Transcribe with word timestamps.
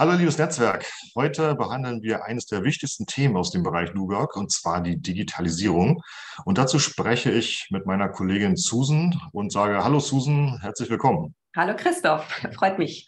Hallo 0.00 0.12
liebes 0.12 0.38
Netzwerk. 0.38 0.90
Heute 1.14 1.54
behandeln 1.56 2.02
wir 2.02 2.24
eines 2.24 2.46
der 2.46 2.64
wichtigsten 2.64 3.04
Themen 3.04 3.36
aus 3.36 3.50
dem 3.50 3.62
Bereich 3.62 3.92
New 3.92 4.08
Work 4.08 4.34
und 4.34 4.50
zwar 4.50 4.80
die 4.82 4.96
Digitalisierung. 4.96 6.00
Und 6.46 6.56
dazu 6.56 6.78
spreche 6.78 7.30
ich 7.30 7.66
mit 7.68 7.84
meiner 7.84 8.08
Kollegin 8.08 8.56
Susan 8.56 9.20
und 9.32 9.52
sage 9.52 9.84
Hallo 9.84 10.00
Susan, 10.00 10.58
herzlich 10.62 10.88
willkommen. 10.88 11.34
Hallo 11.54 11.76
Christoph, 11.76 12.24
freut 12.54 12.78
mich. 12.78 13.06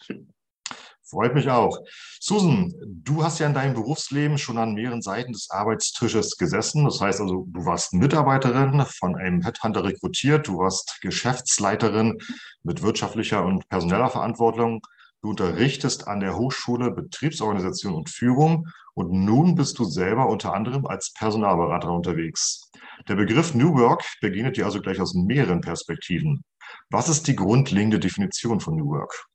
Freut 1.02 1.34
mich 1.34 1.48
auch. 1.48 1.78
Susan, 2.20 2.74
du 2.86 3.24
hast 3.24 3.38
ja 3.38 3.46
in 3.46 3.54
deinem 3.54 3.72
Berufsleben 3.72 4.36
schon 4.36 4.58
an 4.58 4.74
mehreren 4.74 5.00
Seiten 5.00 5.32
des 5.32 5.48
Arbeitstisches 5.48 6.36
gesessen. 6.36 6.84
Das 6.84 7.00
heißt 7.00 7.22
also, 7.22 7.46
du 7.48 7.64
warst 7.64 7.94
Mitarbeiterin 7.94 8.84
von 8.98 9.16
einem 9.16 9.40
Headhunter 9.40 9.82
rekrutiert, 9.82 10.46
du 10.46 10.58
warst 10.58 10.98
Geschäftsleiterin 11.00 12.18
mit 12.62 12.82
wirtschaftlicher 12.82 13.42
und 13.46 13.66
personeller 13.70 14.10
Verantwortung 14.10 14.82
Du 15.22 15.30
unterrichtest 15.30 16.08
an 16.08 16.18
der 16.18 16.36
Hochschule 16.36 16.90
Betriebsorganisation 16.90 17.94
und 17.94 18.10
Führung 18.10 18.66
und 18.94 19.12
nun 19.12 19.54
bist 19.54 19.78
du 19.78 19.84
selber 19.84 20.28
unter 20.28 20.52
anderem 20.52 20.84
als 20.84 21.12
Personalberater 21.12 21.92
unterwegs. 21.92 22.72
Der 23.06 23.14
Begriff 23.14 23.54
New 23.54 23.72
Work 23.78 24.04
begegnet 24.20 24.56
dir 24.56 24.64
also 24.64 24.80
gleich 24.80 25.00
aus 25.00 25.14
mehreren 25.14 25.60
Perspektiven. 25.60 26.42
Was 26.90 27.08
ist 27.08 27.28
die 27.28 27.36
grundlegende 27.36 28.00
Definition 28.00 28.58
von 28.58 28.74
New 28.74 28.88
Work? 28.88 29.28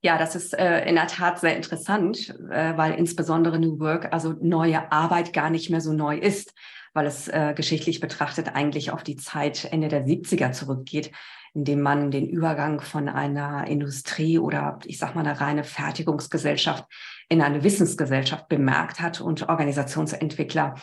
Ja, 0.00 0.16
das 0.16 0.36
ist 0.36 0.56
äh, 0.56 0.84
in 0.88 0.94
der 0.94 1.08
Tat 1.08 1.40
sehr 1.40 1.56
interessant, 1.56 2.32
äh, 2.50 2.76
weil 2.76 2.94
insbesondere 2.94 3.58
New 3.58 3.80
Work, 3.80 4.12
also 4.12 4.34
neue 4.40 4.92
Arbeit, 4.92 5.32
gar 5.32 5.50
nicht 5.50 5.70
mehr 5.70 5.80
so 5.80 5.92
neu 5.92 6.16
ist, 6.16 6.54
weil 6.94 7.06
es 7.06 7.26
äh, 7.26 7.52
geschichtlich 7.56 7.98
betrachtet 7.98 8.54
eigentlich 8.54 8.92
auf 8.92 9.02
die 9.02 9.16
Zeit 9.16 9.64
Ende 9.72 9.88
der 9.88 10.06
70er 10.06 10.52
zurückgeht, 10.52 11.10
indem 11.52 11.80
man 11.80 12.12
den 12.12 12.28
Übergang 12.28 12.80
von 12.80 13.08
einer 13.08 13.66
Industrie 13.66 14.38
oder 14.38 14.78
ich 14.84 14.98
sag 14.98 15.16
mal 15.16 15.26
eine 15.26 15.40
reine 15.40 15.64
Fertigungsgesellschaft 15.64 16.84
in 17.28 17.42
eine 17.42 17.64
Wissensgesellschaft 17.64 18.48
bemerkt 18.48 19.00
hat 19.00 19.20
und 19.20 19.48
Organisationsentwickler 19.48 20.76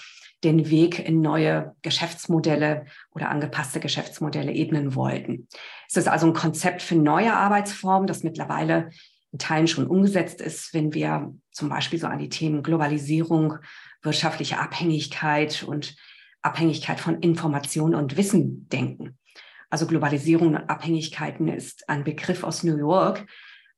den 0.44 0.70
Weg 0.70 1.00
in 1.00 1.22
neue 1.22 1.76
Geschäftsmodelle 1.82 2.86
oder 3.12 3.30
angepasste 3.30 3.80
Geschäftsmodelle 3.80 4.52
ebnen 4.52 4.96
wollten. 4.96 5.48
Es 5.88 5.98
ist 5.98 6.08
also 6.08 6.28
ein 6.28 6.34
Konzept 6.34 6.82
für 6.82 6.96
neue 6.96 7.34
Arbeitsformen, 7.34 8.08
das 8.08 8.24
mittlerweile 8.24 8.90
in 9.32 9.40
Teilen 9.40 9.68
schon 9.68 9.88
umgesetzt 9.88 10.42
ist, 10.42 10.74
wenn 10.74 10.94
wir 10.94 11.34
zum 11.52 11.70
Beispiel 11.70 12.00
so 12.00 12.08
an 12.08 12.20
die 12.20 12.30
Themen 12.30 12.64
Globalisierung, 12.64 13.56
wirtschaftliche 14.02 14.60
Abhängigkeit 14.60 15.64
und 15.64 15.96
Abhängigkeit 16.42 17.00
von 17.00 17.20
Information 17.22 17.96
und 17.96 18.18
Wissen 18.18 18.70
denken. 18.70 19.18
Also 19.70 19.88
Globalisierung 19.88 20.50
und 20.50 20.70
Abhängigkeiten 20.70 21.48
ist 21.48 21.90
ein 21.90 22.04
Begriff 22.04 22.44
aus 22.44 22.64
New 22.64 22.78
York 22.78 23.26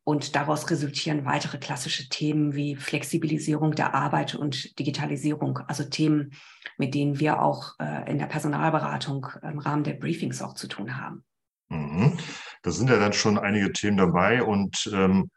und 0.08 0.38
daraus 0.38 0.69
resultieren 0.69 1.25
weitere 1.25 1.58
klassische 1.58 2.08
Themen 2.08 2.55
wie 2.55 2.77
Flexibilisierung 2.77 3.73
der 3.73 3.94
Arbeit 3.94 4.36
und 4.36 4.80
Digitalisierung, 4.80 5.58
also 5.67 5.83
Themen, 5.83 6.31
mit 6.77 6.95
denen 6.95 7.19
wir 7.19 7.41
auch 7.41 7.73
äh, 7.77 8.09
in 8.09 8.17
der 8.17 8.28
Personalberatung 8.28 9.28
im 9.44 9.59
Rahmen 9.59 9.83
der 9.83 9.95
Briefings 9.95 10.41
auch 10.41 10.53
zu 10.53 10.69
tun 10.69 10.95
haben. 10.95 11.25
Mhm. 11.67 12.17
Da 12.61 12.72
sind 12.72 12.89
ja 12.89 12.97
dann 12.97 13.11
schon 13.11 13.38
einige 13.38 13.73
Themen 13.73 13.97
dabei. 13.97 14.44
Und 14.44 14.89
ähm, 14.94 15.30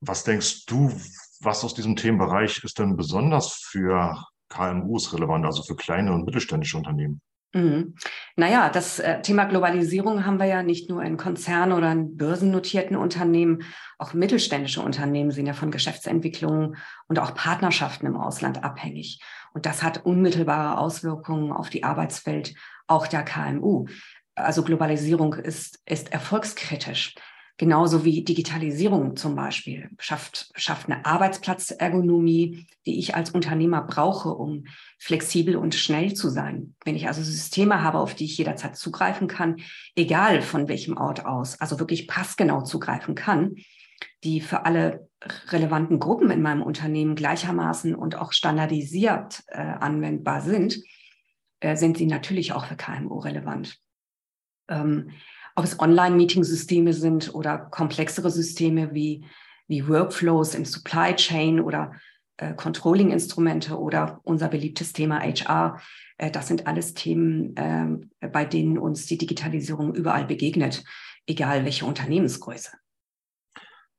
was 0.00 0.22
denkst 0.22 0.66
du, 0.66 0.92
was 1.40 1.64
aus 1.64 1.72
diesem 1.72 1.96
Themenbereich 1.96 2.62
ist 2.64 2.78
denn 2.78 2.94
besonders 2.94 3.54
für 3.54 4.22
KMUs 4.50 5.14
relevant, 5.14 5.46
also 5.46 5.62
für 5.62 5.76
kleine 5.76 6.12
und 6.12 6.26
mittelständische 6.26 6.76
Unternehmen? 6.76 7.22
Mhm. 7.58 7.94
Naja, 8.36 8.70
das 8.70 9.00
äh, 9.00 9.20
Thema 9.22 9.44
Globalisierung 9.44 10.24
haben 10.24 10.38
wir 10.38 10.46
ja 10.46 10.62
nicht 10.62 10.88
nur 10.88 11.02
in 11.02 11.16
Konzernen 11.16 11.72
oder 11.72 11.90
in 11.90 12.16
börsennotierten 12.16 12.96
Unternehmen, 12.96 13.62
auch 13.98 14.14
mittelständische 14.14 14.80
Unternehmen 14.80 15.32
sind 15.32 15.46
ja 15.46 15.54
von 15.54 15.72
Geschäftsentwicklungen 15.72 16.76
und 17.08 17.18
auch 17.18 17.34
Partnerschaften 17.34 18.06
im 18.06 18.16
Ausland 18.16 18.62
abhängig. 18.62 19.20
Und 19.54 19.66
das 19.66 19.82
hat 19.82 20.04
unmittelbare 20.04 20.78
Auswirkungen 20.78 21.52
auf 21.52 21.68
die 21.68 21.82
Arbeitswelt 21.82 22.54
auch 22.86 23.08
der 23.08 23.24
KMU. 23.24 23.86
Also 24.36 24.62
Globalisierung 24.62 25.34
ist, 25.34 25.80
ist 25.84 26.12
erfolgskritisch. 26.12 27.16
Genauso 27.58 28.04
wie 28.04 28.22
Digitalisierung 28.22 29.16
zum 29.16 29.34
Beispiel 29.34 29.90
schafft, 29.98 30.52
schafft 30.54 30.88
eine 30.88 31.04
Arbeitsplatzergonomie, 31.04 32.68
die 32.86 33.00
ich 33.00 33.16
als 33.16 33.30
Unternehmer 33.30 33.82
brauche, 33.82 34.28
um 34.28 34.66
flexibel 34.96 35.56
und 35.56 35.74
schnell 35.74 36.14
zu 36.14 36.30
sein. 36.30 36.76
Wenn 36.84 36.94
ich 36.94 37.08
also 37.08 37.20
Systeme 37.20 37.82
habe, 37.82 37.98
auf 37.98 38.14
die 38.14 38.26
ich 38.26 38.38
jederzeit 38.38 38.76
zugreifen 38.76 39.26
kann, 39.26 39.56
egal 39.96 40.40
von 40.40 40.68
welchem 40.68 40.96
Ort 40.96 41.26
aus, 41.26 41.60
also 41.60 41.80
wirklich 41.80 42.06
passgenau 42.06 42.62
zugreifen 42.62 43.16
kann, 43.16 43.56
die 44.22 44.40
für 44.40 44.64
alle 44.64 45.08
relevanten 45.48 45.98
Gruppen 45.98 46.30
in 46.30 46.42
meinem 46.42 46.62
Unternehmen 46.62 47.16
gleichermaßen 47.16 47.96
und 47.96 48.14
auch 48.14 48.32
standardisiert 48.32 49.42
äh, 49.48 49.58
anwendbar 49.58 50.42
sind, 50.42 50.80
äh, 51.58 51.74
sind 51.74 51.98
sie 51.98 52.06
natürlich 52.06 52.52
auch 52.52 52.66
für 52.66 52.76
KMU 52.76 53.18
relevant. 53.18 53.80
Ähm, 54.68 55.10
ob 55.58 55.64
es 55.64 55.80
Online-Meeting-Systeme 55.80 56.92
sind 56.92 57.34
oder 57.34 57.58
komplexere 57.58 58.30
Systeme 58.30 58.94
wie, 58.94 59.24
wie 59.66 59.88
Workflows 59.88 60.54
im 60.54 60.64
Supply 60.64 61.16
Chain 61.16 61.58
oder 61.58 61.94
äh, 62.36 62.54
Controlling-Instrumente 62.54 63.76
oder 63.76 64.20
unser 64.22 64.46
beliebtes 64.46 64.92
Thema 64.92 65.18
HR. 65.18 65.80
Äh, 66.16 66.30
das 66.30 66.46
sind 66.46 66.68
alles 66.68 66.94
Themen, 66.94 67.56
äh, 67.56 68.28
bei 68.28 68.44
denen 68.44 68.78
uns 68.78 69.06
die 69.06 69.18
Digitalisierung 69.18 69.96
überall 69.96 70.26
begegnet, 70.26 70.84
egal 71.26 71.64
welche 71.64 71.86
Unternehmensgröße. 71.86 72.70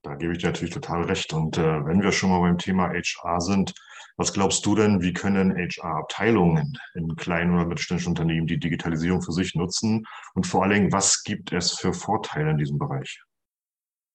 Da 0.02 0.16
gebe 0.16 0.32
ich 0.32 0.40
dir 0.40 0.48
natürlich 0.48 0.74
total 0.74 1.04
recht. 1.04 1.34
Und 1.34 1.58
äh, 1.58 1.86
wenn 1.86 2.02
wir 2.02 2.12
schon 2.12 2.30
mal 2.30 2.40
beim 2.40 2.58
Thema 2.58 2.90
HR 2.90 3.42
sind, 3.42 3.74
was 4.18 4.34
glaubst 4.34 4.66
du 4.66 4.76
denn, 4.76 5.02
wie 5.02 5.14
können 5.14 5.56
HR-Abteilungen 5.56 6.78
in 6.94 7.16
kleinen 7.16 7.54
oder 7.54 7.66
mittelständischen 7.66 8.12
Unternehmen 8.12 8.48
die 8.48 8.60
Digitalisierung 8.60 9.22
für 9.22 9.32
sich 9.32 9.56
nutzen? 9.56 10.06
Und 10.34 10.48
vor 10.48 10.64
allen 10.64 10.74
Dingen, 10.74 10.92
was 10.92 11.24
gibt 11.24 11.52
es 11.54 11.80
für 11.80 11.94
Vorteile 11.94 12.52
in 12.52 12.58
diesem 12.58 12.78
Bereich? 12.78 13.22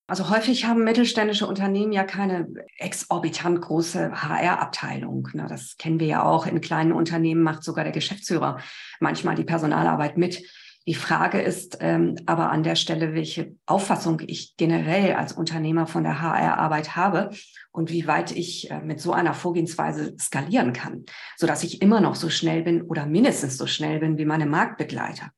Also 0.07 0.29
häufig 0.29 0.67
haben 0.67 0.85
mittelständische 0.85 1.47
Unternehmen 1.47 1.91
ja 1.93 2.05
keine 2.05 2.47
exorbitant 2.77 3.63
große 3.63 4.13
HR-Abteilung. 4.13 5.29
Das 5.33 5.79
kennen 5.79 5.99
wir 5.99 6.07
ja 6.07 6.23
auch. 6.23 6.47
In 6.47 6.61
kleinen 6.61 6.93
Unternehmen 6.93 7.43
macht 7.43 7.65
sogar 7.65 7.85
der 7.85 7.93
Geschäftsführer 7.95 8.59
manchmal 9.01 9.35
die 9.35 9.45
Personalarbeit 9.45 10.19
mit. 10.19 10.43
Die 10.87 10.95
Frage 10.95 11.41
ist 11.41 11.79
ähm, 11.81 12.17
aber 12.27 12.51
an 12.51 12.63
der 12.63 12.77
Stelle, 12.77 13.15
welche 13.15 13.57
Auffassung 13.65 14.21
ich 14.27 14.57
generell 14.59 15.15
als 15.15 15.33
Unternehmer 15.33 15.87
von 15.87 16.05
der 16.05 16.21
HR-Arbeit 16.21 16.95
habe 16.95 17.31
und 17.73 17.91
wie 17.91 18.07
weit 18.07 18.33
ich 18.33 18.71
äh, 18.71 18.81
mit 18.81 19.01
so 19.01 19.13
einer 19.13 19.33
Vorgehensweise 19.33 20.15
skalieren 20.19 20.75
kann, 20.75 21.05
sodass 21.39 21.65
ich 21.65 21.81
immer 21.81 22.03
noch 22.03 22.15
so 22.17 22.29
schnell 22.29 22.63
bin 22.63 22.83
oder 22.83 23.07
mindestens 23.07 23.57
so 23.57 23.67
schnell 23.67 23.99
bin 24.01 24.19
wie 24.19 24.27
meine 24.27 24.45
Marktbegleiter. 24.45 25.31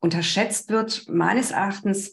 Unterschätzt 0.00 0.68
wird 0.68 1.06
meines 1.08 1.52
Erachtens 1.52 2.12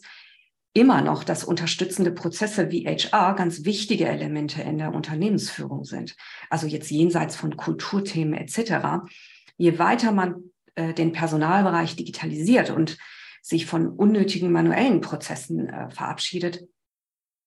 immer 0.72 1.00
noch, 1.00 1.24
dass 1.24 1.42
unterstützende 1.42 2.12
Prozesse 2.12 2.70
wie 2.70 2.86
HR 2.86 3.34
ganz 3.34 3.64
wichtige 3.64 4.06
Elemente 4.06 4.62
in 4.62 4.78
der 4.78 4.94
Unternehmensführung 4.94 5.84
sind. 5.84 6.14
Also 6.50 6.68
jetzt 6.68 6.90
jenseits 6.90 7.34
von 7.34 7.56
Kulturthemen 7.56 8.34
etc. 8.34 9.08
Je 9.56 9.78
weiter 9.78 10.12
man 10.12 10.50
äh, 10.76 10.94
den 10.94 11.12
Personalbereich 11.12 11.96
digitalisiert 11.96 12.70
und 12.70 12.96
sich 13.42 13.66
von 13.66 13.88
unnötigen 13.88 14.52
manuellen 14.52 15.00
Prozessen 15.00 15.68
äh, 15.68 15.90
verabschiedet, 15.90 16.68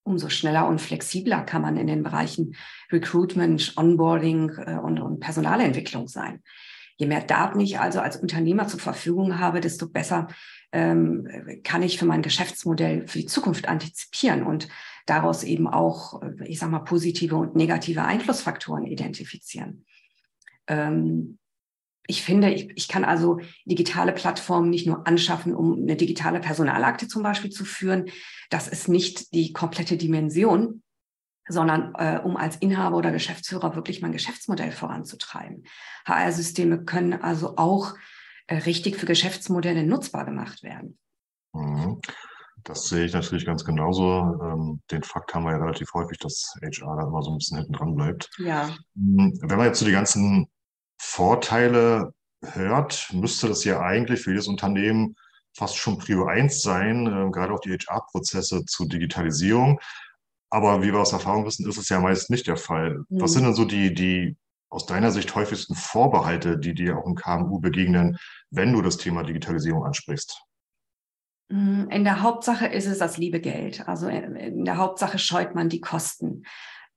umso 0.04 0.30
schneller 0.30 0.68
und 0.68 0.82
flexibler 0.82 1.44
kann 1.44 1.62
man 1.62 1.78
in 1.78 1.88
den 1.88 2.04
Bereichen 2.04 2.56
Recruitment, 2.92 3.74
Onboarding 3.78 4.50
äh, 4.66 4.76
und, 4.76 5.00
und 5.00 5.20
Personalentwicklung 5.20 6.08
sein. 6.08 6.42
Je 6.98 7.08
mehr 7.08 7.22
Daten 7.22 7.60
ich 7.62 7.80
also 7.80 8.02
als 8.02 8.18
Unternehmer 8.18 8.68
zur 8.68 8.80
Verfügung 8.80 9.40
habe, 9.40 9.62
desto 9.62 9.88
besser 9.88 10.28
ähm, 10.72 11.28
kann 11.64 11.82
ich 11.82 11.98
für 11.98 12.06
mein 12.06 12.22
Geschäftsmodell 12.22 13.08
für 13.08 13.20
die 13.20 13.26
Zukunft 13.26 13.70
antizipieren 13.70 14.44
und 14.44 14.68
daraus 15.06 15.44
eben 15.44 15.68
auch, 15.68 16.22
äh, 16.22 16.46
ich 16.46 16.60
sage 16.60 16.72
mal, 16.72 16.80
positive 16.80 17.36
und 17.36 17.56
negative 17.56 18.04
Einflussfaktoren 18.04 18.86
identifizieren. 18.86 19.86
Ähm, 20.68 21.40
ich 22.10 22.24
finde, 22.24 22.50
ich, 22.50 22.72
ich 22.76 22.88
kann 22.88 23.06
also 23.06 23.40
digitale 23.66 24.12
Plattformen 24.12 24.72
nicht 24.72 24.88
nur 24.88 25.06
anschaffen, 25.06 25.54
um 25.54 25.74
eine 25.74 25.96
digitale 25.96 26.40
Personalakte 26.40 27.08
zum 27.08 27.22
Beispiel 27.22 27.52
zu 27.52 27.66
führen. 27.66 28.10
Das 28.50 28.68
ist 28.68 28.90
nicht 28.90 29.32
die 29.34 29.54
komplette 29.54 29.96
Dimension, 29.96 30.82
sondern 31.48 31.94
äh, 31.96 32.20
um 32.24 32.36
als 32.36 32.56
Inhaber 32.58 32.98
oder 32.98 33.12
Geschäftsführer 33.12 33.76
wirklich 33.76 34.02
mein 34.02 34.12
Geschäftsmodell 34.12 34.72
voranzutreiben. 34.72 35.66
HR-Systeme 36.06 36.84
können 36.84 37.14
also 37.14 37.58
auch 37.58 37.94
äh, 38.48 38.56
richtig 38.56 38.98
für 38.98 39.06
Geschäftsmodelle 39.06 39.84
nutzbar 39.84 40.26
gemacht 40.26 40.64
werden. 40.64 40.98
Mhm. 41.54 42.02
Das 42.64 42.90
sehe 42.90 43.06
ich 43.06 43.14
natürlich 43.14 43.46
ganz 43.46 43.64
genauso. 43.64 44.36
Ähm, 44.44 44.82
den 44.90 45.04
Fakt 45.04 45.36
haben 45.36 45.44
wir 45.44 45.52
ja 45.52 45.58
relativ 45.58 45.94
häufig, 45.94 46.18
dass 46.18 46.56
HR 46.62 46.96
da 46.96 47.08
immer 47.08 47.22
so 47.22 47.32
ein 47.32 47.38
bisschen 47.38 47.60
hinten 47.60 47.74
dran 47.74 47.96
bleibt. 47.96 48.32
Ja. 48.40 48.76
Mhm. 48.96 49.38
Wenn 49.42 49.58
man 49.58 49.68
jetzt 49.68 49.80
so 49.80 49.86
die 49.86 49.92
ganzen 49.92 50.48
Vorteile 51.00 52.14
hört, 52.44 53.10
müsste 53.14 53.48
das 53.48 53.64
ja 53.64 53.82
eigentlich 53.82 54.22
für 54.22 54.32
jedes 54.32 54.48
Unternehmen 54.48 55.16
fast 55.56 55.78
schon 55.78 55.98
Prio 55.98 56.26
1 56.26 56.62
sein, 56.62 57.08
äh, 57.08 57.32
gerade 57.32 57.54
auch 57.54 57.60
die 57.60 57.72
HR-Prozesse 57.72 58.66
zur 58.66 58.88
Digitalisierung. 58.88 59.80
Aber 60.50 60.82
wie 60.82 60.92
wir 60.92 61.00
aus 61.00 61.14
Erfahrung 61.14 61.46
wissen, 61.46 61.68
ist 61.68 61.78
es 61.78 61.90
ja 61.90 62.00
meist 62.00 62.30
nicht 62.30 62.48
der 62.48 62.58
Fall. 62.58 63.04
Mhm. 63.10 63.22
Was 63.22 63.34
sind 63.34 63.44
denn 63.44 63.54
so 63.54 63.66
die, 63.66 63.94
die 63.94 64.38
aus 64.70 64.86
deiner 64.86 65.12
Sicht 65.12 65.34
häufigsten 65.36 65.76
Vorbehalte, 65.76 66.58
die 66.58 66.74
dir 66.74 66.98
auch 66.98 67.06
im 67.06 67.16
KMU 67.16 67.60
begegnen, 67.60 68.18
wenn 68.52 68.74
du 68.74 68.82
das 68.82 68.98
Thema 68.98 69.24
Digitalisierung 69.24 69.84
ansprichst? 69.84 70.44
Mm, 71.50 71.90
in 71.90 72.04
der 72.04 72.22
Hauptsache 72.22 72.68
ist 72.68 72.86
es 72.86 73.00
das 73.00 73.18
liebe 73.18 73.42
Geld. 73.42 73.88
Also 73.88 74.08
in 74.08 74.66
der 74.66 74.78
Hauptsache 74.78 75.18
scheut 75.18 75.56
man 75.56 75.70
die 75.70 75.82
Kosten. 75.82 76.44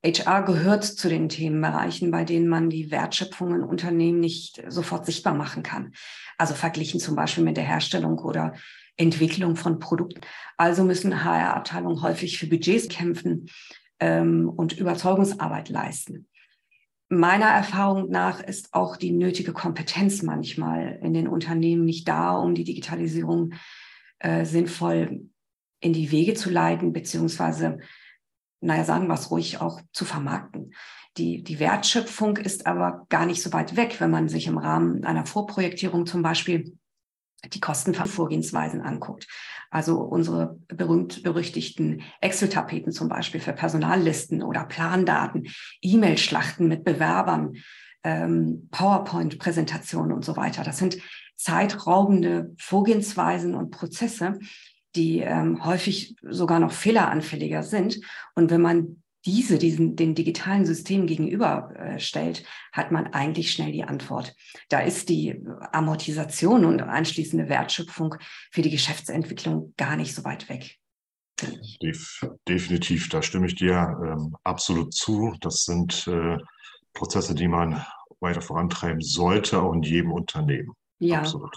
HR 0.04 0.42
gehört 0.42 0.84
zu 0.84 1.08
den 1.08 1.28
Themenbereichen, 1.28 2.10
bei 2.10 2.24
denen 2.24 2.48
man 2.48 2.70
die 2.70 2.90
Wertschöpfung 2.90 3.54
in 3.54 3.62
Unternehmen 3.62 4.18
nicht 4.20 4.62
sofort 4.68 5.06
sichtbar 5.06 5.34
machen 5.34 5.62
kann. 5.62 5.92
Also 6.38 6.54
verglichen 6.54 6.98
zum 6.98 7.14
Beispiel 7.14 7.44
mit 7.44 7.56
der 7.56 7.64
Herstellung 7.64 8.18
oder 8.18 8.54
Entwicklung 8.96 9.56
von 9.56 9.78
Produkten. 9.78 10.20
Also 10.56 10.84
müssen 10.84 11.24
HR-Abteilungen 11.24 12.02
häufig 12.02 12.38
für 12.38 12.46
Budgets 12.46 12.88
kämpfen 12.88 13.46
ähm, 14.00 14.48
und 14.48 14.76
Überzeugungsarbeit 14.78 15.68
leisten. 15.68 16.28
Meiner 17.08 17.46
Erfahrung 17.46 18.10
nach 18.10 18.40
ist 18.42 18.72
auch 18.72 18.96
die 18.96 19.12
nötige 19.12 19.52
Kompetenz 19.52 20.22
manchmal 20.22 20.98
in 21.02 21.12
den 21.12 21.28
Unternehmen 21.28 21.84
nicht 21.84 22.08
da, 22.08 22.36
um 22.36 22.54
die 22.54 22.64
Digitalisierung 22.64 23.52
äh, 24.18 24.44
sinnvoll 24.44 25.26
in 25.80 25.92
die 25.92 26.10
Wege 26.10 26.34
zu 26.34 26.48
leiten, 26.48 26.92
beziehungsweise, 26.92 27.78
naja, 28.62 28.84
sagen 28.84 29.08
wir 29.08 29.14
es 29.14 29.30
ruhig, 29.30 29.60
auch 29.60 29.80
zu 29.92 30.04
vermarkten. 30.04 30.72
Die, 31.18 31.42
die 31.42 31.58
Wertschöpfung 31.58 32.38
ist 32.38 32.66
aber 32.66 33.06
gar 33.10 33.26
nicht 33.26 33.42
so 33.42 33.52
weit 33.52 33.76
weg, 33.76 33.96
wenn 34.00 34.10
man 34.10 34.28
sich 34.28 34.46
im 34.46 34.56
Rahmen 34.56 35.04
einer 35.04 35.26
Vorprojektierung 35.26 36.06
zum 36.06 36.22
Beispiel 36.22 36.78
die 37.52 37.60
Kostenvorgehensweisen 37.60 38.80
anguckt. 38.80 39.26
Also 39.70 40.00
unsere 40.00 40.58
berühmt-berüchtigten 40.68 42.02
Excel-Tapeten 42.20 42.92
zum 42.92 43.08
Beispiel 43.08 43.40
für 43.40 43.52
Personallisten 43.52 44.42
oder 44.42 44.64
Plandaten, 44.64 45.48
E-Mail-Schlachten 45.80 46.68
mit 46.68 46.84
Bewerbern, 46.84 47.54
ähm, 48.04 48.68
PowerPoint-Präsentationen 48.70 50.12
und 50.12 50.24
so 50.24 50.36
weiter. 50.36 50.62
Das 50.62 50.78
sind 50.78 50.98
zeitraubende 51.36 52.54
Vorgehensweisen 52.58 53.54
und 53.54 53.70
Prozesse, 53.70 54.38
die 54.94 55.20
ähm, 55.20 55.64
häufig 55.64 56.16
sogar 56.22 56.60
noch 56.60 56.72
fehleranfälliger 56.72 57.62
sind. 57.62 58.00
Und 58.34 58.50
wenn 58.50 58.60
man 58.60 59.02
diese 59.24 59.58
diesen, 59.58 59.94
den 59.94 60.14
digitalen 60.14 60.66
Systemen 60.66 61.06
gegenüberstellt, 61.06 62.40
äh, 62.40 62.44
hat 62.72 62.90
man 62.90 63.06
eigentlich 63.08 63.52
schnell 63.52 63.72
die 63.72 63.84
Antwort. 63.84 64.34
Da 64.68 64.80
ist 64.80 65.08
die 65.08 65.40
Amortisation 65.72 66.64
und 66.64 66.80
anschließende 66.80 67.48
Wertschöpfung 67.48 68.16
für 68.50 68.62
die 68.62 68.70
Geschäftsentwicklung 68.70 69.74
gar 69.76 69.96
nicht 69.96 70.14
so 70.14 70.24
weit 70.24 70.48
weg. 70.48 70.78
Def 71.80 72.26
definitiv, 72.48 73.08
da 73.08 73.22
stimme 73.22 73.46
ich 73.46 73.54
dir 73.54 73.96
ähm, 74.04 74.36
absolut 74.44 74.92
zu. 74.92 75.34
Das 75.40 75.64
sind 75.64 76.06
äh, 76.06 76.38
Prozesse, 76.92 77.34
die 77.34 77.48
man 77.48 77.84
weiter 78.20 78.40
vorantreiben 78.40 79.00
sollte, 79.00 79.60
auch 79.60 79.72
in 79.72 79.82
jedem 79.82 80.12
Unternehmen. 80.12 80.72
Ja. 81.00 81.20
Absolut. 81.20 81.56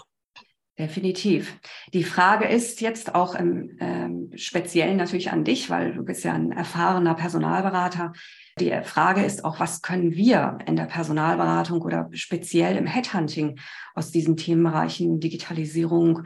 Definitiv. 0.78 1.58
Die 1.94 2.04
Frage 2.04 2.46
ist 2.46 2.82
jetzt 2.82 3.14
auch 3.14 3.34
im 3.34 3.78
ähm, 3.80 4.30
Speziellen 4.34 4.98
natürlich 4.98 5.32
an 5.32 5.42
dich, 5.42 5.70
weil 5.70 5.94
du 5.94 6.04
bist 6.04 6.22
ja 6.22 6.34
ein 6.34 6.52
erfahrener 6.52 7.14
Personalberater. 7.14 8.12
Die 8.60 8.78
Frage 8.84 9.22
ist 9.22 9.42
auch, 9.42 9.58
was 9.58 9.80
können 9.80 10.14
wir 10.14 10.58
in 10.66 10.76
der 10.76 10.84
Personalberatung 10.84 11.80
oder 11.80 12.10
speziell 12.12 12.76
im 12.76 12.86
Headhunting 12.86 13.58
aus 13.94 14.10
diesen 14.10 14.36
Themenbereichen 14.36 15.18
Digitalisierung, 15.18 16.24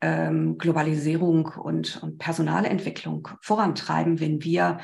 ähm, 0.00 0.56
Globalisierung 0.56 1.52
und, 1.62 2.02
und 2.02 2.16
Personalentwicklung 2.16 3.28
vorantreiben, 3.42 4.18
wenn 4.18 4.42
wir 4.42 4.78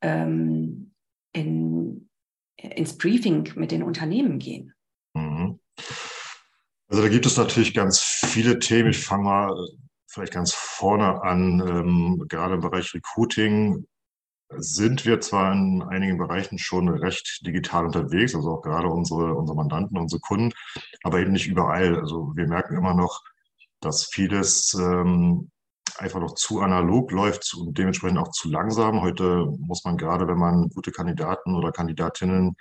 ähm, 0.00 0.92
in, 1.32 2.08
ins 2.56 2.96
Briefing 2.98 3.52
mit 3.56 3.72
den 3.72 3.82
Unternehmen 3.82 4.38
gehen? 4.38 4.72
Mhm. 5.14 5.58
Also 6.94 7.02
da 7.02 7.08
gibt 7.08 7.26
es 7.26 7.36
natürlich 7.36 7.74
ganz 7.74 7.98
viele 7.98 8.60
Themen. 8.60 8.90
Ich 8.90 9.04
fange 9.04 9.24
mal 9.24 9.50
äh, 9.50 9.76
vielleicht 10.06 10.32
ganz 10.32 10.54
vorne 10.54 11.24
an. 11.24 11.58
Ähm, 11.58 12.24
gerade 12.28 12.54
im 12.54 12.60
Bereich 12.60 12.94
Recruiting 12.94 13.84
sind 14.58 15.04
wir 15.04 15.20
zwar 15.20 15.50
in 15.54 15.82
einigen 15.82 16.18
Bereichen 16.18 16.56
schon 16.56 16.88
recht 16.88 17.44
digital 17.44 17.86
unterwegs, 17.86 18.36
also 18.36 18.48
auch 18.48 18.62
gerade 18.62 18.86
unsere, 18.86 19.34
unsere 19.34 19.56
Mandanten, 19.56 19.98
unsere 19.98 20.20
Kunden, 20.20 20.52
aber 21.02 21.18
eben 21.18 21.32
nicht 21.32 21.48
überall. 21.48 21.98
Also 21.98 22.30
wir 22.36 22.46
merken 22.46 22.76
immer 22.76 22.94
noch, 22.94 23.24
dass 23.80 24.04
vieles 24.04 24.72
ähm, 24.74 25.50
einfach 25.98 26.20
noch 26.20 26.36
zu 26.36 26.60
analog 26.60 27.10
läuft 27.10 27.54
und 27.54 27.76
dementsprechend 27.76 28.20
auch 28.20 28.30
zu 28.30 28.48
langsam. 28.48 29.02
Heute 29.02 29.46
muss 29.58 29.84
man 29.84 29.96
gerade, 29.96 30.28
wenn 30.28 30.38
man 30.38 30.68
gute 30.68 30.92
Kandidaten 30.92 31.56
oder 31.56 31.72
Kandidatinnen 31.72 32.54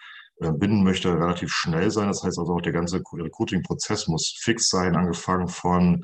binden 0.51 0.84
möchte, 0.84 1.13
relativ 1.13 1.51
schnell 1.51 1.90
sein. 1.92 2.07
Das 2.07 2.24
heißt 2.24 2.38
also 2.40 2.54
auch 2.54 2.62
der 2.62 2.74
ganze 2.74 2.98
Recruiting-Prozess 2.98 4.07
muss 4.07 4.38
fix 4.42 4.69
sein, 4.69 4.95
angefangen 4.95 5.48
von, 5.48 6.04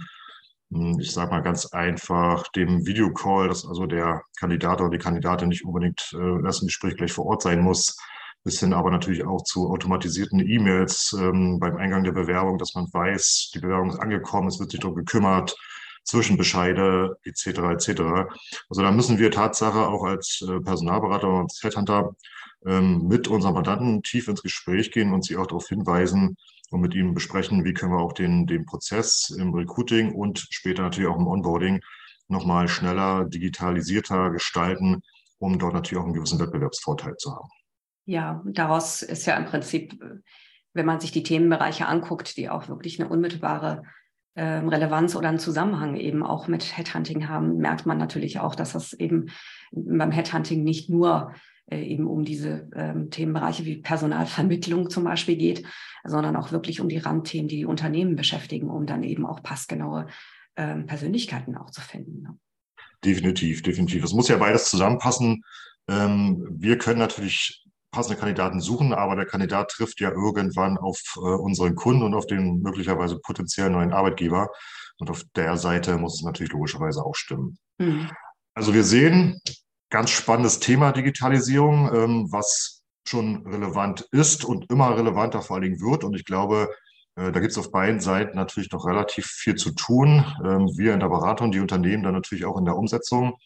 hm, 0.71 0.99
ich 0.99 1.11
sage 1.11 1.31
mal 1.31 1.41
ganz 1.41 1.67
einfach, 1.67 2.47
dem 2.49 2.85
Videocall, 2.85 3.47
dass 3.47 3.65
also 3.65 3.85
der 3.85 4.21
Kandidat 4.39 4.81
oder 4.81 4.91
die 4.91 4.97
Kandidatin 4.97 5.49
nicht 5.49 5.65
unbedingt 5.65 6.11
äh, 6.13 6.17
im 6.17 6.45
ersten 6.45 6.67
Gespräch 6.67 6.95
gleich 6.95 7.11
vor 7.11 7.25
Ort 7.25 7.41
sein 7.41 7.61
muss, 7.61 7.97
bis 8.43 8.59
hin 8.59 8.73
aber 8.73 8.91
natürlich 8.91 9.25
auch 9.25 9.43
zu 9.43 9.69
automatisierten 9.69 10.39
E-Mails 10.39 11.15
ähm, 11.19 11.59
beim 11.59 11.77
Eingang 11.77 12.03
der 12.03 12.13
Bewerbung, 12.13 12.57
dass 12.57 12.75
man 12.75 12.87
weiß, 12.91 13.51
die 13.53 13.59
Bewerbung 13.59 13.89
ist 13.89 13.99
angekommen, 13.99 14.47
es 14.47 14.59
wird 14.59 14.71
sich 14.71 14.79
darum 14.79 14.95
gekümmert, 14.95 15.55
Zwischenbescheide 16.03 17.17
etc. 17.23 17.47
etc. 17.47 18.01
Also 18.69 18.81
da 18.81 18.91
müssen 18.91 19.19
wir 19.19 19.31
Tatsache 19.31 19.87
auch 19.87 20.03
als 20.03 20.43
äh, 20.47 20.59
Personalberater 20.61 21.27
und 21.27 21.41
als 21.43 21.59
Headhunter 21.61 22.15
mit 22.61 23.27
unseren 23.27 23.53
Mandanten 23.53 24.03
tief 24.03 24.27
ins 24.27 24.43
Gespräch 24.43 24.91
gehen 24.91 25.13
und 25.13 25.23
sie 25.23 25.37
auch 25.37 25.47
darauf 25.47 25.67
hinweisen 25.67 26.35
und 26.71 26.81
mit 26.81 26.93
ihnen 26.93 27.13
besprechen, 27.13 27.63
wie 27.63 27.73
können 27.73 27.93
wir 27.93 27.99
auch 27.99 28.13
den, 28.13 28.47
den 28.47 28.65
Prozess 28.65 29.29
im 29.29 29.53
Recruiting 29.53 30.13
und 30.13 30.39
später 30.49 30.83
natürlich 30.83 31.09
auch 31.09 31.17
im 31.17 31.27
Onboarding 31.27 31.79
nochmal 32.27 32.67
schneller, 32.67 33.25
digitalisierter 33.25 34.29
gestalten, 34.29 35.01
um 35.39 35.57
dort 35.57 35.73
natürlich 35.73 36.01
auch 36.01 36.05
einen 36.05 36.13
gewissen 36.13 36.39
Wettbewerbsvorteil 36.39 37.15
zu 37.17 37.33
haben. 37.33 37.49
Ja, 38.05 38.41
daraus 38.45 39.01
ist 39.01 39.25
ja 39.25 39.35
im 39.37 39.45
Prinzip, 39.45 39.99
wenn 40.73 40.85
man 40.85 40.99
sich 40.99 41.11
die 41.11 41.23
Themenbereiche 41.23 41.87
anguckt, 41.87 42.37
die 42.37 42.49
auch 42.49 42.67
wirklich 42.67 42.99
eine 42.99 43.09
unmittelbare 43.09 43.83
ähm, 44.35 44.69
Relevanz 44.69 45.15
oder 45.15 45.29
einen 45.29 45.39
Zusammenhang 45.39 45.95
eben 45.95 46.23
auch 46.23 46.47
mit 46.47 46.77
Headhunting 46.77 47.27
haben, 47.27 47.57
merkt 47.57 47.85
man 47.85 47.97
natürlich 47.97 48.39
auch, 48.39 48.55
dass 48.55 48.73
das 48.73 48.93
eben 48.93 49.31
beim 49.71 50.11
Headhunting 50.11 50.63
nicht 50.63 50.89
nur 50.89 51.33
äh, 51.71 51.81
eben 51.81 52.07
um 52.07 52.23
diese 52.25 52.69
ähm, 52.75 53.09
Themenbereiche 53.09 53.65
wie 53.65 53.77
Personalvermittlung 53.77 54.89
zum 54.89 55.03
Beispiel 55.03 55.37
geht, 55.37 55.65
sondern 56.03 56.35
auch 56.35 56.51
wirklich 56.51 56.81
um 56.81 56.89
die 56.89 56.97
Randthemen, 56.97 57.47
die 57.47 57.57
die 57.57 57.65
Unternehmen 57.65 58.15
beschäftigen, 58.15 58.69
um 58.69 58.85
dann 58.85 59.03
eben 59.03 59.25
auch 59.25 59.43
passgenaue 59.43 60.07
ähm, 60.55 60.85
Persönlichkeiten 60.85 61.55
auch 61.57 61.71
zu 61.71 61.81
finden. 61.81 62.21
Ne? 62.21 62.37
Definitiv, 63.03 63.61
definitiv. 63.61 64.03
Es 64.03 64.13
muss 64.13 64.27
ja 64.27 64.37
beides 64.37 64.69
zusammenpassen. 64.69 65.43
Ähm, 65.87 66.47
wir 66.51 66.77
können 66.77 66.99
natürlich 66.99 67.65
passende 67.91 68.19
Kandidaten 68.19 68.59
suchen, 68.59 68.93
aber 68.93 69.15
der 69.15 69.25
Kandidat 69.25 69.71
trifft 69.71 69.99
ja 69.99 70.11
irgendwann 70.11 70.77
auf 70.77 71.01
äh, 71.15 71.19
unseren 71.19 71.75
Kunden 71.75 72.03
und 72.03 72.13
auf 72.13 72.27
den 72.27 72.61
möglicherweise 72.61 73.19
potenziellen 73.19 73.73
neuen 73.73 73.93
Arbeitgeber. 73.93 74.49
Und 74.99 75.09
auf 75.09 75.23
der 75.35 75.57
Seite 75.57 75.97
muss 75.97 76.15
es 76.15 76.23
natürlich 76.23 76.51
logischerweise 76.51 77.03
auch 77.03 77.15
stimmen. 77.15 77.57
Mhm. 77.77 78.11
Also 78.53 78.73
wir 78.73 78.83
sehen, 78.83 79.39
ganz 79.89 80.09
spannendes 80.11 80.59
Thema 80.59 80.91
Digitalisierung, 80.91 81.93
ähm, 81.93 82.27
was 82.31 82.83
schon 83.07 83.47
relevant 83.47 84.07
ist 84.11 84.45
und 84.45 84.69
immer 84.69 84.95
relevanter 84.95 85.41
vor 85.41 85.55
allen 85.55 85.63
Dingen 85.63 85.81
wird. 85.81 86.03
Und 86.03 86.15
ich 86.15 86.25
glaube, 86.25 86.69
äh, 87.15 87.31
da 87.31 87.39
gibt 87.39 87.51
es 87.51 87.57
auf 87.57 87.71
beiden 87.71 87.99
Seiten 87.99 88.35
natürlich 88.35 88.71
noch 88.71 88.85
relativ 88.85 89.25
viel 89.25 89.55
zu 89.55 89.71
tun. 89.71 90.25
Ähm, 90.45 90.69
wir 90.77 90.93
in 90.93 90.99
der 90.99 91.09
Beratung, 91.09 91.51
die 91.51 91.59
Unternehmen 91.59 92.03
dann 92.03 92.13
natürlich 92.13 92.45
auch 92.45 92.57
in 92.57 92.65
der 92.65 92.75
Umsetzung. 92.75 93.37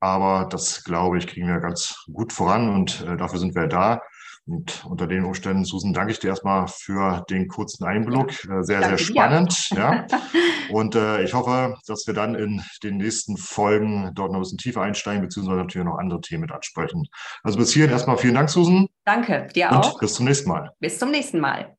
Aber 0.00 0.48
das, 0.50 0.84
glaube 0.84 1.18
ich, 1.18 1.26
kriegen 1.26 1.46
wir 1.46 1.60
ganz 1.60 2.04
gut 2.12 2.32
voran 2.32 2.70
und 2.70 3.02
äh, 3.02 3.16
dafür 3.16 3.38
sind 3.38 3.54
wir 3.54 3.66
da. 3.66 4.00
Und 4.46 4.84
unter 4.84 5.06
den 5.06 5.24
Umständen, 5.24 5.64
Susan, 5.64 5.92
danke 5.92 6.12
ich 6.12 6.18
dir 6.18 6.28
erstmal 6.28 6.66
für 6.66 7.24
den 7.30 7.46
kurzen 7.46 7.84
Einblick. 7.84 8.44
Äh, 8.44 8.62
sehr, 8.62 8.82
sehr 8.82 8.98
spannend. 8.98 9.70
Ja. 9.70 10.06
Und 10.70 10.94
äh, 10.94 11.22
ich 11.22 11.34
hoffe, 11.34 11.76
dass 11.86 12.06
wir 12.06 12.14
dann 12.14 12.34
in 12.34 12.62
den 12.82 12.96
nächsten 12.96 13.36
Folgen 13.36 14.10
dort 14.14 14.32
noch 14.32 14.38
ein 14.38 14.42
bisschen 14.42 14.58
tiefer 14.58 14.82
einsteigen, 14.82 15.22
beziehungsweise 15.22 15.58
natürlich 15.58 15.86
noch 15.86 15.98
andere 15.98 16.20
Themen 16.20 16.42
mit 16.42 16.52
ansprechen. 16.52 17.06
Also 17.42 17.58
bis 17.58 17.72
hierhin 17.72 17.90
erstmal 17.90 18.18
vielen 18.18 18.34
Dank, 18.34 18.50
Susan. 18.50 18.86
Danke, 19.04 19.48
dir 19.54 19.72
auch. 19.72 19.94
Und 19.94 20.00
bis 20.00 20.14
zum 20.14 20.26
nächsten 20.26 20.48
Mal. 20.48 20.70
Bis 20.80 20.98
zum 20.98 21.10
nächsten 21.10 21.40
Mal. 21.40 21.76